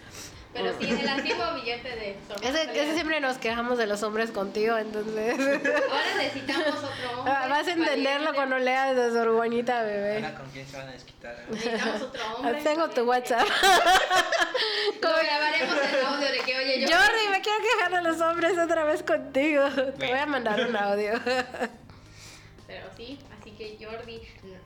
Pero 0.53 0.71
sí, 0.79 0.87
el 0.87 1.09
antiguo 1.09 1.53
billete 1.55 1.89
de 1.89 2.15
Ese, 2.43 2.61
ese 2.79 2.93
siempre 2.93 3.19
nos 3.19 3.39
quejamos 3.39 3.77
de 3.79 3.87
los 3.87 4.03
hombres 4.03 4.29
contigo, 4.29 4.77
entonces 4.77 5.39
Ahora 5.39 6.15
necesitamos 6.17 6.67
otro 6.77 7.19
hombre. 7.19 7.33
Ah, 7.35 7.47
vas 7.49 7.67
a 7.67 7.71
entenderlo 7.71 8.03
valiente. 8.03 8.33
cuando 8.35 8.57
leas 8.59 8.95
de 8.95 9.11
Sor 9.11 9.35
Juanita, 9.35 9.81
bebé. 9.81 10.17
Ahora 10.17 10.35
con 10.35 10.49
quién 10.51 10.67
se 10.67 10.77
van 10.77 10.89
a 10.89 10.91
desquitar. 10.91 11.35
Necesitamos 11.49 12.01
otro 12.03 12.35
hombre. 12.35 12.57
Ah, 12.59 12.63
Tengo 12.63 12.89
tu. 12.89 13.03
WhatsApp. 13.03 13.47
Lo 15.01 15.09
grabaremos 15.09 15.75
en 15.75 16.05
audio 16.05 16.31
de 16.31 16.39
que, 16.39 16.57
oye, 16.57 16.81
yo. 16.81 16.87
Jordi, 16.87 17.27
me 17.31 17.41
quiero 17.41 17.57
quejar 17.63 17.91
de 17.91 18.09
los 18.09 18.21
hombres 18.21 18.57
otra 18.57 18.83
vez 18.83 19.01
contigo. 19.03 19.67
Te 19.97 20.07
voy 20.07 20.19
a 20.19 20.25
mandar 20.25 20.61
un 20.69 20.75
audio. 20.75 21.13
Pero 22.67 22.87
sí, 22.95 23.19
así 23.39 23.51
que 23.51 23.77
Jordi. 23.83 24.21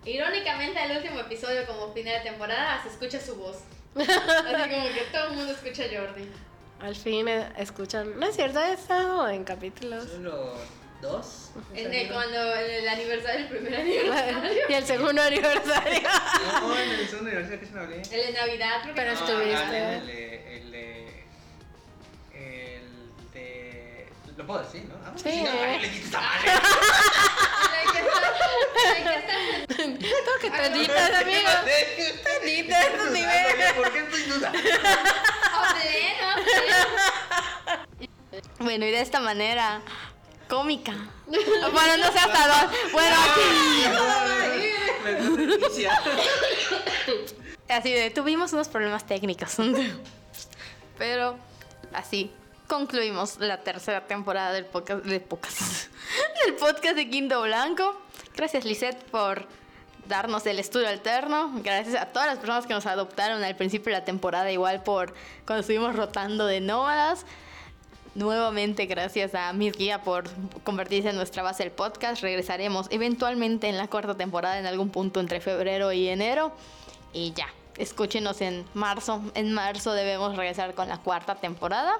Irónicamente, 0.06 0.84
el 0.84 0.98
último 0.98 1.20
episodio, 1.22 1.65
como 1.65 1.94
final 1.94 2.22
de 2.24 2.29
temporada, 2.29 2.82
se 2.84 2.89
escucha 2.89 3.20
su 3.20 3.36
voz. 3.38 3.58
Así 3.96 4.70
como 4.70 4.88
que 4.94 5.08
todo 5.12 5.27
el 5.29 5.34
mundo 5.36 5.51
escucha 5.53 5.84
a 5.84 5.88
Jordi. 6.00 6.29
Al 6.82 6.96
fin 6.96 7.27
eh, 7.27 7.50
escuchan. 7.58 8.20
No 8.20 8.27
es 8.27 8.36
cierto, 8.36 8.60
he 8.60 8.74
estado 8.74 9.27
en 9.29 9.44
capítulos. 9.44 10.06
Solo 10.10 10.53
dos. 11.01 11.50
En 11.74 11.91
el, 11.94 12.08
cuando 12.12 12.56
en 12.56 12.72
el 12.72 12.88
aniversario, 12.88 13.39
el 13.41 13.48
primer 13.48 13.75
aniversario. 13.79 14.51
y 14.70 14.74
el 14.74 14.86
segundo 14.86 15.22
aniversario. 15.22 16.01
No, 16.62 16.77
en 16.77 16.89
el 16.91 17.08
segundo 17.08 17.29
aniversario 17.32 17.60
que 17.60 17.65
se 17.65 17.72
me 17.74 17.79
hablé. 17.79 18.01
El 18.01 18.10
de 18.10 18.32
Navidad, 18.34 18.82
creo 18.84 18.94
que 18.96 19.01
Pero 19.01 19.13
no. 19.13 19.20
estuviste. 19.20 19.56
Ah, 19.77 19.96
el 19.96 20.08
de. 20.08 20.58
El 20.58 20.72
de. 20.72 21.24
El 22.34 23.32
de. 23.34 24.08
Lo 24.38 24.46
puedo 24.46 24.60
decir, 24.63 24.86
¿no? 24.86 24.96
Ah, 25.03 25.13
Sí. 25.15 25.32
si 25.32 25.41
no, 25.41 25.50
¿para 25.51 25.79
qué 25.79 25.88
le 25.88 26.06
madre? 26.12 26.51
Tengo 29.68 30.34
que 30.42 30.50
te 30.52 30.66
editas, 30.68 31.22
amigo. 31.22 31.50
Esos 32.44 33.12
niveles. 33.12 33.74
¿Por 33.74 33.92
qué 33.92 34.00
estoy 34.00 34.24
duda? 34.24 34.52
Bueno, 38.60 38.86
y 38.86 38.92
de 38.92 39.02
esta 39.02 39.20
manera 39.20 39.82
cómica. 40.48 40.94
Bueno, 41.28 41.98
no 41.98 42.12
sé 42.12 42.20
hasta 42.20 42.48
dónde. 42.48 42.78
Bueno, 42.92 43.16
aquí. 43.22 43.86
Así 47.70 47.92
de, 47.92 48.10
tuvimos 48.12 48.54
unos 48.54 48.68
problemas 48.68 49.06
técnicos. 49.06 49.56
Pero 50.98 51.38
así 51.94 52.32
concluimos 52.68 53.38
la 53.40 53.62
tercera 53.62 54.08
temporada 54.08 54.52
del 54.52 54.66
podcast, 54.66 55.04
de 55.06 55.20
podcast, 55.20 55.88
del 56.46 56.56
podcast 56.56 56.96
de 56.96 57.10
Quinto 57.10 57.42
Blanco. 57.42 58.02
Gracias, 58.38 58.65
Lisette, 58.65 59.03
por 59.06 59.48
darnos 60.08 60.46
el 60.46 60.60
estudio 60.60 60.88
alterno. 60.88 61.51
Gracias 61.63 62.00
a 62.00 62.06
todas 62.06 62.27
las 62.27 62.38
personas 62.38 62.67
que 62.67 62.74
nos 62.75 62.86
adoptaron 62.86 63.44
al 63.44 63.56
principio 63.56 63.91
de 63.91 64.00
la 64.00 64.06
temporada, 64.06 64.51
igual 64.51 64.84
por 64.84 65.15
cuando 65.48 65.62
estuvimos 65.62 65.96
rotando 65.96 66.46
de 66.46 66.62
nómadas. 66.62 67.25
Nuevamente, 68.13 68.86
gracias 68.86 69.34
a 69.34 69.51
Miss 69.53 69.75
Guía 69.75 70.03
por 70.03 70.25
convertirse 70.63 71.10
en 71.10 71.15
nuestra 71.15 71.41
base 71.41 71.63
del 71.63 71.72
podcast. 71.72 72.22
Regresaremos 72.22 72.86
eventualmente 72.91 73.70
en 73.70 73.77
la 73.77 73.88
cuarta 73.88 74.15
temporada, 74.15 74.60
en 74.60 74.67
algún 74.67 74.91
punto 74.91 75.20
entre 75.20 75.41
febrero 75.41 75.91
y 75.91 76.08
enero. 76.08 76.51
Y 77.13 77.34
ya, 77.34 77.48
escúchenos 77.77 78.41
en 78.41 78.65
marzo. 78.75 79.24
En 79.34 79.51
marzo 79.51 79.94
debemos 79.94 80.36
regresar 80.36 80.75
con 80.75 80.89
la 80.89 81.00
cuarta 81.00 81.34
temporada. 81.34 81.98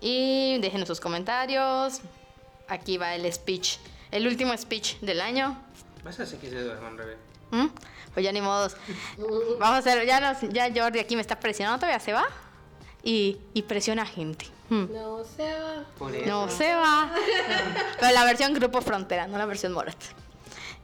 Y 0.00 0.58
déjenos 0.60 0.88
sus 0.88 1.00
comentarios. 1.00 2.00
Aquí 2.68 2.96
va 2.96 3.14
el 3.14 3.30
speech, 3.30 3.78
el 4.10 4.26
último 4.26 4.56
speech 4.56 4.98
del 5.00 5.20
año. 5.20 5.56
Vas 6.04 6.20
a 6.20 6.24
hacer 6.24 6.38
que 6.38 6.50
se 6.50 6.62
duerma, 6.62 6.90
Rebe. 6.90 7.16
¿Mm? 7.50 7.66
Pues 8.14 8.24
ya 8.24 8.32
ni 8.32 8.40
modos. 8.40 8.76
Vamos 9.18 9.76
a 9.76 9.78
hacer, 9.78 10.06
ya, 10.06 10.20
nos, 10.20 10.40
ya 10.52 10.70
Jordi 10.74 10.98
aquí 10.98 11.16
me 11.16 11.22
está 11.22 11.38
presionando, 11.38 11.78
todavía 11.78 12.00
se 12.00 12.12
va. 12.12 12.26
Y, 13.02 13.38
y 13.54 13.62
presiona 13.62 14.02
a 14.02 14.06
gente. 14.06 14.46
¿Mm? 14.68 14.92
No 14.92 15.24
se 15.24 15.52
va. 15.52 15.84
No 16.26 16.48
se 16.48 16.74
va. 16.74 17.12
Pero 18.00 18.12
la 18.12 18.24
versión 18.24 18.52
Grupo 18.54 18.80
Frontera, 18.80 19.26
no 19.26 19.38
la 19.38 19.46
versión 19.46 19.72
Morat. 19.72 19.96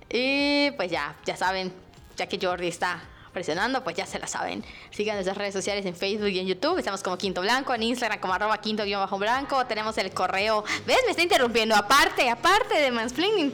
Y 0.08 0.70
pues 0.72 0.90
ya, 0.90 1.16
ya 1.24 1.36
saben, 1.36 1.72
ya 2.16 2.26
que 2.26 2.38
Jordi 2.40 2.68
está 2.68 3.00
presionando, 3.32 3.82
pues 3.82 3.96
ya 3.96 4.06
se 4.06 4.18
la 4.18 4.26
saben. 4.26 4.64
Sigan 4.90 5.16
nuestras 5.16 5.36
redes 5.36 5.54
sociales 5.54 5.84
en 5.86 5.96
Facebook 5.96 6.28
y 6.28 6.38
en 6.38 6.46
YouTube. 6.46 6.78
Estamos 6.78 7.02
como 7.02 7.18
Quinto 7.18 7.40
Blanco, 7.40 7.74
en 7.74 7.82
Instagram 7.82 8.20
como 8.20 8.34
arroba 8.34 8.58
quinto 8.60 8.84
guion 8.84 9.00
bajo 9.00 9.18
blanco. 9.18 9.64
Tenemos 9.66 9.96
el 9.98 10.10
correo. 10.12 10.64
¿Ves? 10.86 10.98
Me 11.06 11.10
está 11.10 11.22
interrumpiendo. 11.22 11.74
Aparte, 11.74 12.28
aparte 12.30 12.78
de 12.80 12.90
mansplaining. 12.90 13.52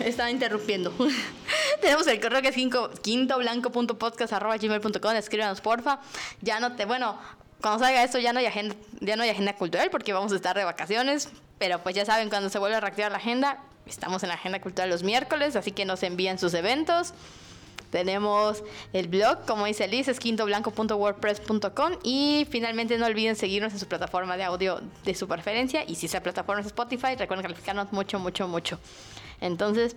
Estaba 0.00 0.30
interrumpiendo. 0.30 0.92
Tenemos 1.80 2.06
el 2.06 2.20
correo 2.20 2.42
que 2.42 2.48
es 2.48 2.56
quinco- 2.56 2.90
quintoblanco.podcast.gmail.com. 3.00 5.16
Escríbanos, 5.16 5.60
porfa. 5.60 6.00
Ya 6.40 6.60
no 6.60 6.74
te... 6.76 6.84
Bueno, 6.84 7.18
cuando 7.60 7.84
salga 7.84 8.02
esto 8.04 8.18
ya 8.18 8.32
no 8.32 8.38
hay 8.40 8.46
agenda, 8.46 8.74
ya 9.00 9.16
no 9.16 9.22
hay 9.22 9.30
agenda 9.30 9.54
cultural 9.54 9.88
porque 9.90 10.12
vamos 10.12 10.32
a 10.32 10.36
estar 10.36 10.56
de 10.56 10.64
vacaciones. 10.64 11.28
Pero 11.58 11.82
pues 11.82 11.94
ya 11.94 12.04
saben, 12.04 12.28
cuando 12.28 12.50
se 12.50 12.58
vuelve 12.58 12.76
a 12.76 12.80
reactivar 12.80 13.10
la 13.10 13.16
agenda, 13.18 13.58
estamos 13.86 14.22
en 14.22 14.28
la 14.28 14.34
agenda 14.34 14.60
cultural 14.60 14.90
los 14.90 15.02
miércoles, 15.02 15.56
así 15.56 15.72
que 15.72 15.86
nos 15.86 16.02
envían 16.02 16.38
sus 16.38 16.52
eventos. 16.52 17.14
Tenemos 17.90 18.62
el 18.92 19.08
blog, 19.08 19.46
como 19.46 19.66
dice 19.66 19.86
Liz, 19.88 20.08
es 20.08 20.18
quintoblanco.wordpress.com 20.18 21.92
y 22.02 22.46
finalmente 22.50 22.98
no 22.98 23.06
olviden 23.06 23.36
seguirnos 23.36 23.72
en 23.72 23.78
su 23.78 23.86
plataforma 23.86 24.36
de 24.36 24.44
audio 24.44 24.80
de 25.04 25.14
su 25.14 25.28
preferencia 25.28 25.84
y 25.86 25.94
si 25.94 26.06
esa 26.06 26.20
plataforma 26.20 26.60
es 26.60 26.66
Spotify, 26.66 27.14
recuerden 27.16 27.42
calificarnos 27.42 27.92
mucho, 27.92 28.18
mucho, 28.18 28.48
mucho. 28.48 28.78
Entonces, 29.40 29.96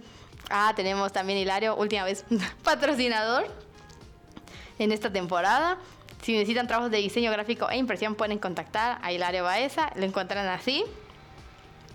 ah, 0.50 0.74
tenemos 0.76 1.12
también 1.12 1.40
Hilario, 1.40 1.76
última 1.76 2.04
vez 2.04 2.26
patrocinador 2.64 3.48
en 4.78 4.92
esta 4.92 5.12
temporada. 5.12 5.78
Si 6.22 6.34
necesitan 6.34 6.68
trabajos 6.68 6.92
de 6.92 6.98
diseño 6.98 7.32
gráfico 7.32 7.70
e 7.70 7.78
impresión, 7.78 8.16
pueden 8.16 8.40
contactar 8.40 9.00
a 9.02 9.12
Hilario 9.12 9.44
Baeza. 9.44 9.92
Lo 9.96 10.04
encuentran 10.04 10.48
así 10.48 10.84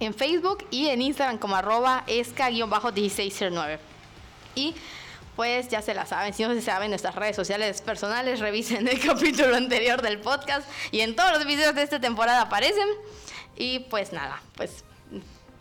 en 0.00 0.14
Facebook 0.14 0.66
y 0.70 0.88
en 0.88 1.02
Instagram 1.02 1.38
como 1.38 1.56
arroba 1.56 2.04
esca-1609. 2.06 3.78
Y 4.54 4.74
pues 5.36 5.68
ya 5.68 5.82
se 5.82 5.94
la 5.94 6.06
saben, 6.06 6.32
si 6.32 6.42
no 6.44 6.54
se 6.54 6.62
saben 6.62 6.90
nuestras 6.90 7.14
redes 7.14 7.36
sociales 7.36 7.82
personales, 7.82 8.40
revisen 8.40 8.86
el 8.88 9.00
capítulo 9.06 9.56
anterior 9.56 10.02
del 10.02 10.20
podcast 10.20 10.68
y 10.90 11.00
en 11.00 11.16
todos 11.16 11.32
los 11.32 11.46
videos 11.46 11.74
de 11.74 11.82
esta 11.82 12.00
temporada 12.00 12.42
aparecen. 12.42 12.88
Y 13.56 13.80
pues 13.80 14.12
nada, 14.12 14.42
pues 14.56 14.84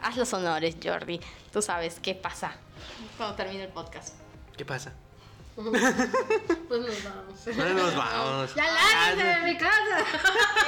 haz 0.01 0.17
los 0.17 0.33
honores, 0.33 0.75
Jordi. 0.83 1.19
Tú 1.51 1.62
sabes 1.62 1.99
qué 2.01 2.15
pasa 2.15 2.53
cuando 3.17 3.36
termine 3.36 3.63
el 3.63 3.69
podcast. 3.69 4.15
¿Qué 4.57 4.65
pasa? 4.65 4.93
Pues 5.55 6.81
nos 6.81 7.03
vamos. 7.03 7.57
No 7.57 7.73
nos 7.75 7.95
vamos. 7.95 8.55
¡Ya 8.55 8.65
lárguense 8.65 9.23
de 9.23 9.53
mi 9.53 9.57
casa! 9.57 9.97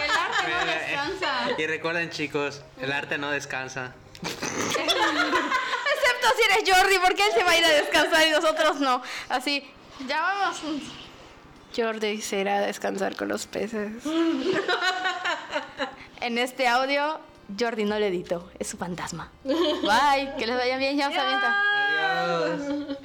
El 0.04 0.12
arte 0.12 0.52
no 0.52 0.66
descansa. 0.66 1.50
Y 1.58 1.66
recuerden, 1.66 2.10
chicos, 2.12 2.62
el 2.80 2.92
arte 2.92 3.18
no 3.18 3.32
descansa. 3.32 3.94
Excepto 6.26 6.36
si 6.38 6.52
eres 6.52 6.70
Jordi, 6.70 7.00
porque 7.00 7.26
él 7.26 7.32
se 7.34 7.44
va 7.44 7.52
a 7.52 7.58
ir 7.58 7.66
a 7.66 7.70
descansar 7.70 8.28
y 8.28 8.32
nosotros 8.32 8.80
no. 8.80 9.02
Así, 9.30 9.64
ya 10.08 10.22
vamos. 10.22 10.62
Jordi 11.76 12.22
se 12.22 12.40
irá 12.40 12.58
a 12.58 12.62
descansar 12.62 13.16
con 13.16 13.28
los 13.28 13.46
peces. 13.48 13.92
En 16.22 16.38
este 16.40 16.68
audio, 16.68 17.20
Jordi 17.60 17.84
no 17.84 18.00
lo 18.00 18.06
editó, 18.06 18.50
es 18.58 18.68
su 18.68 18.78
fantasma. 18.78 19.32
Bye, 19.44 20.34
que 20.40 20.48
les 20.48 20.58
vaya 20.58 20.78
bien, 20.78 20.98
ya 20.98 21.08
avienta. 21.08 21.56
Adiós. 22.24 22.98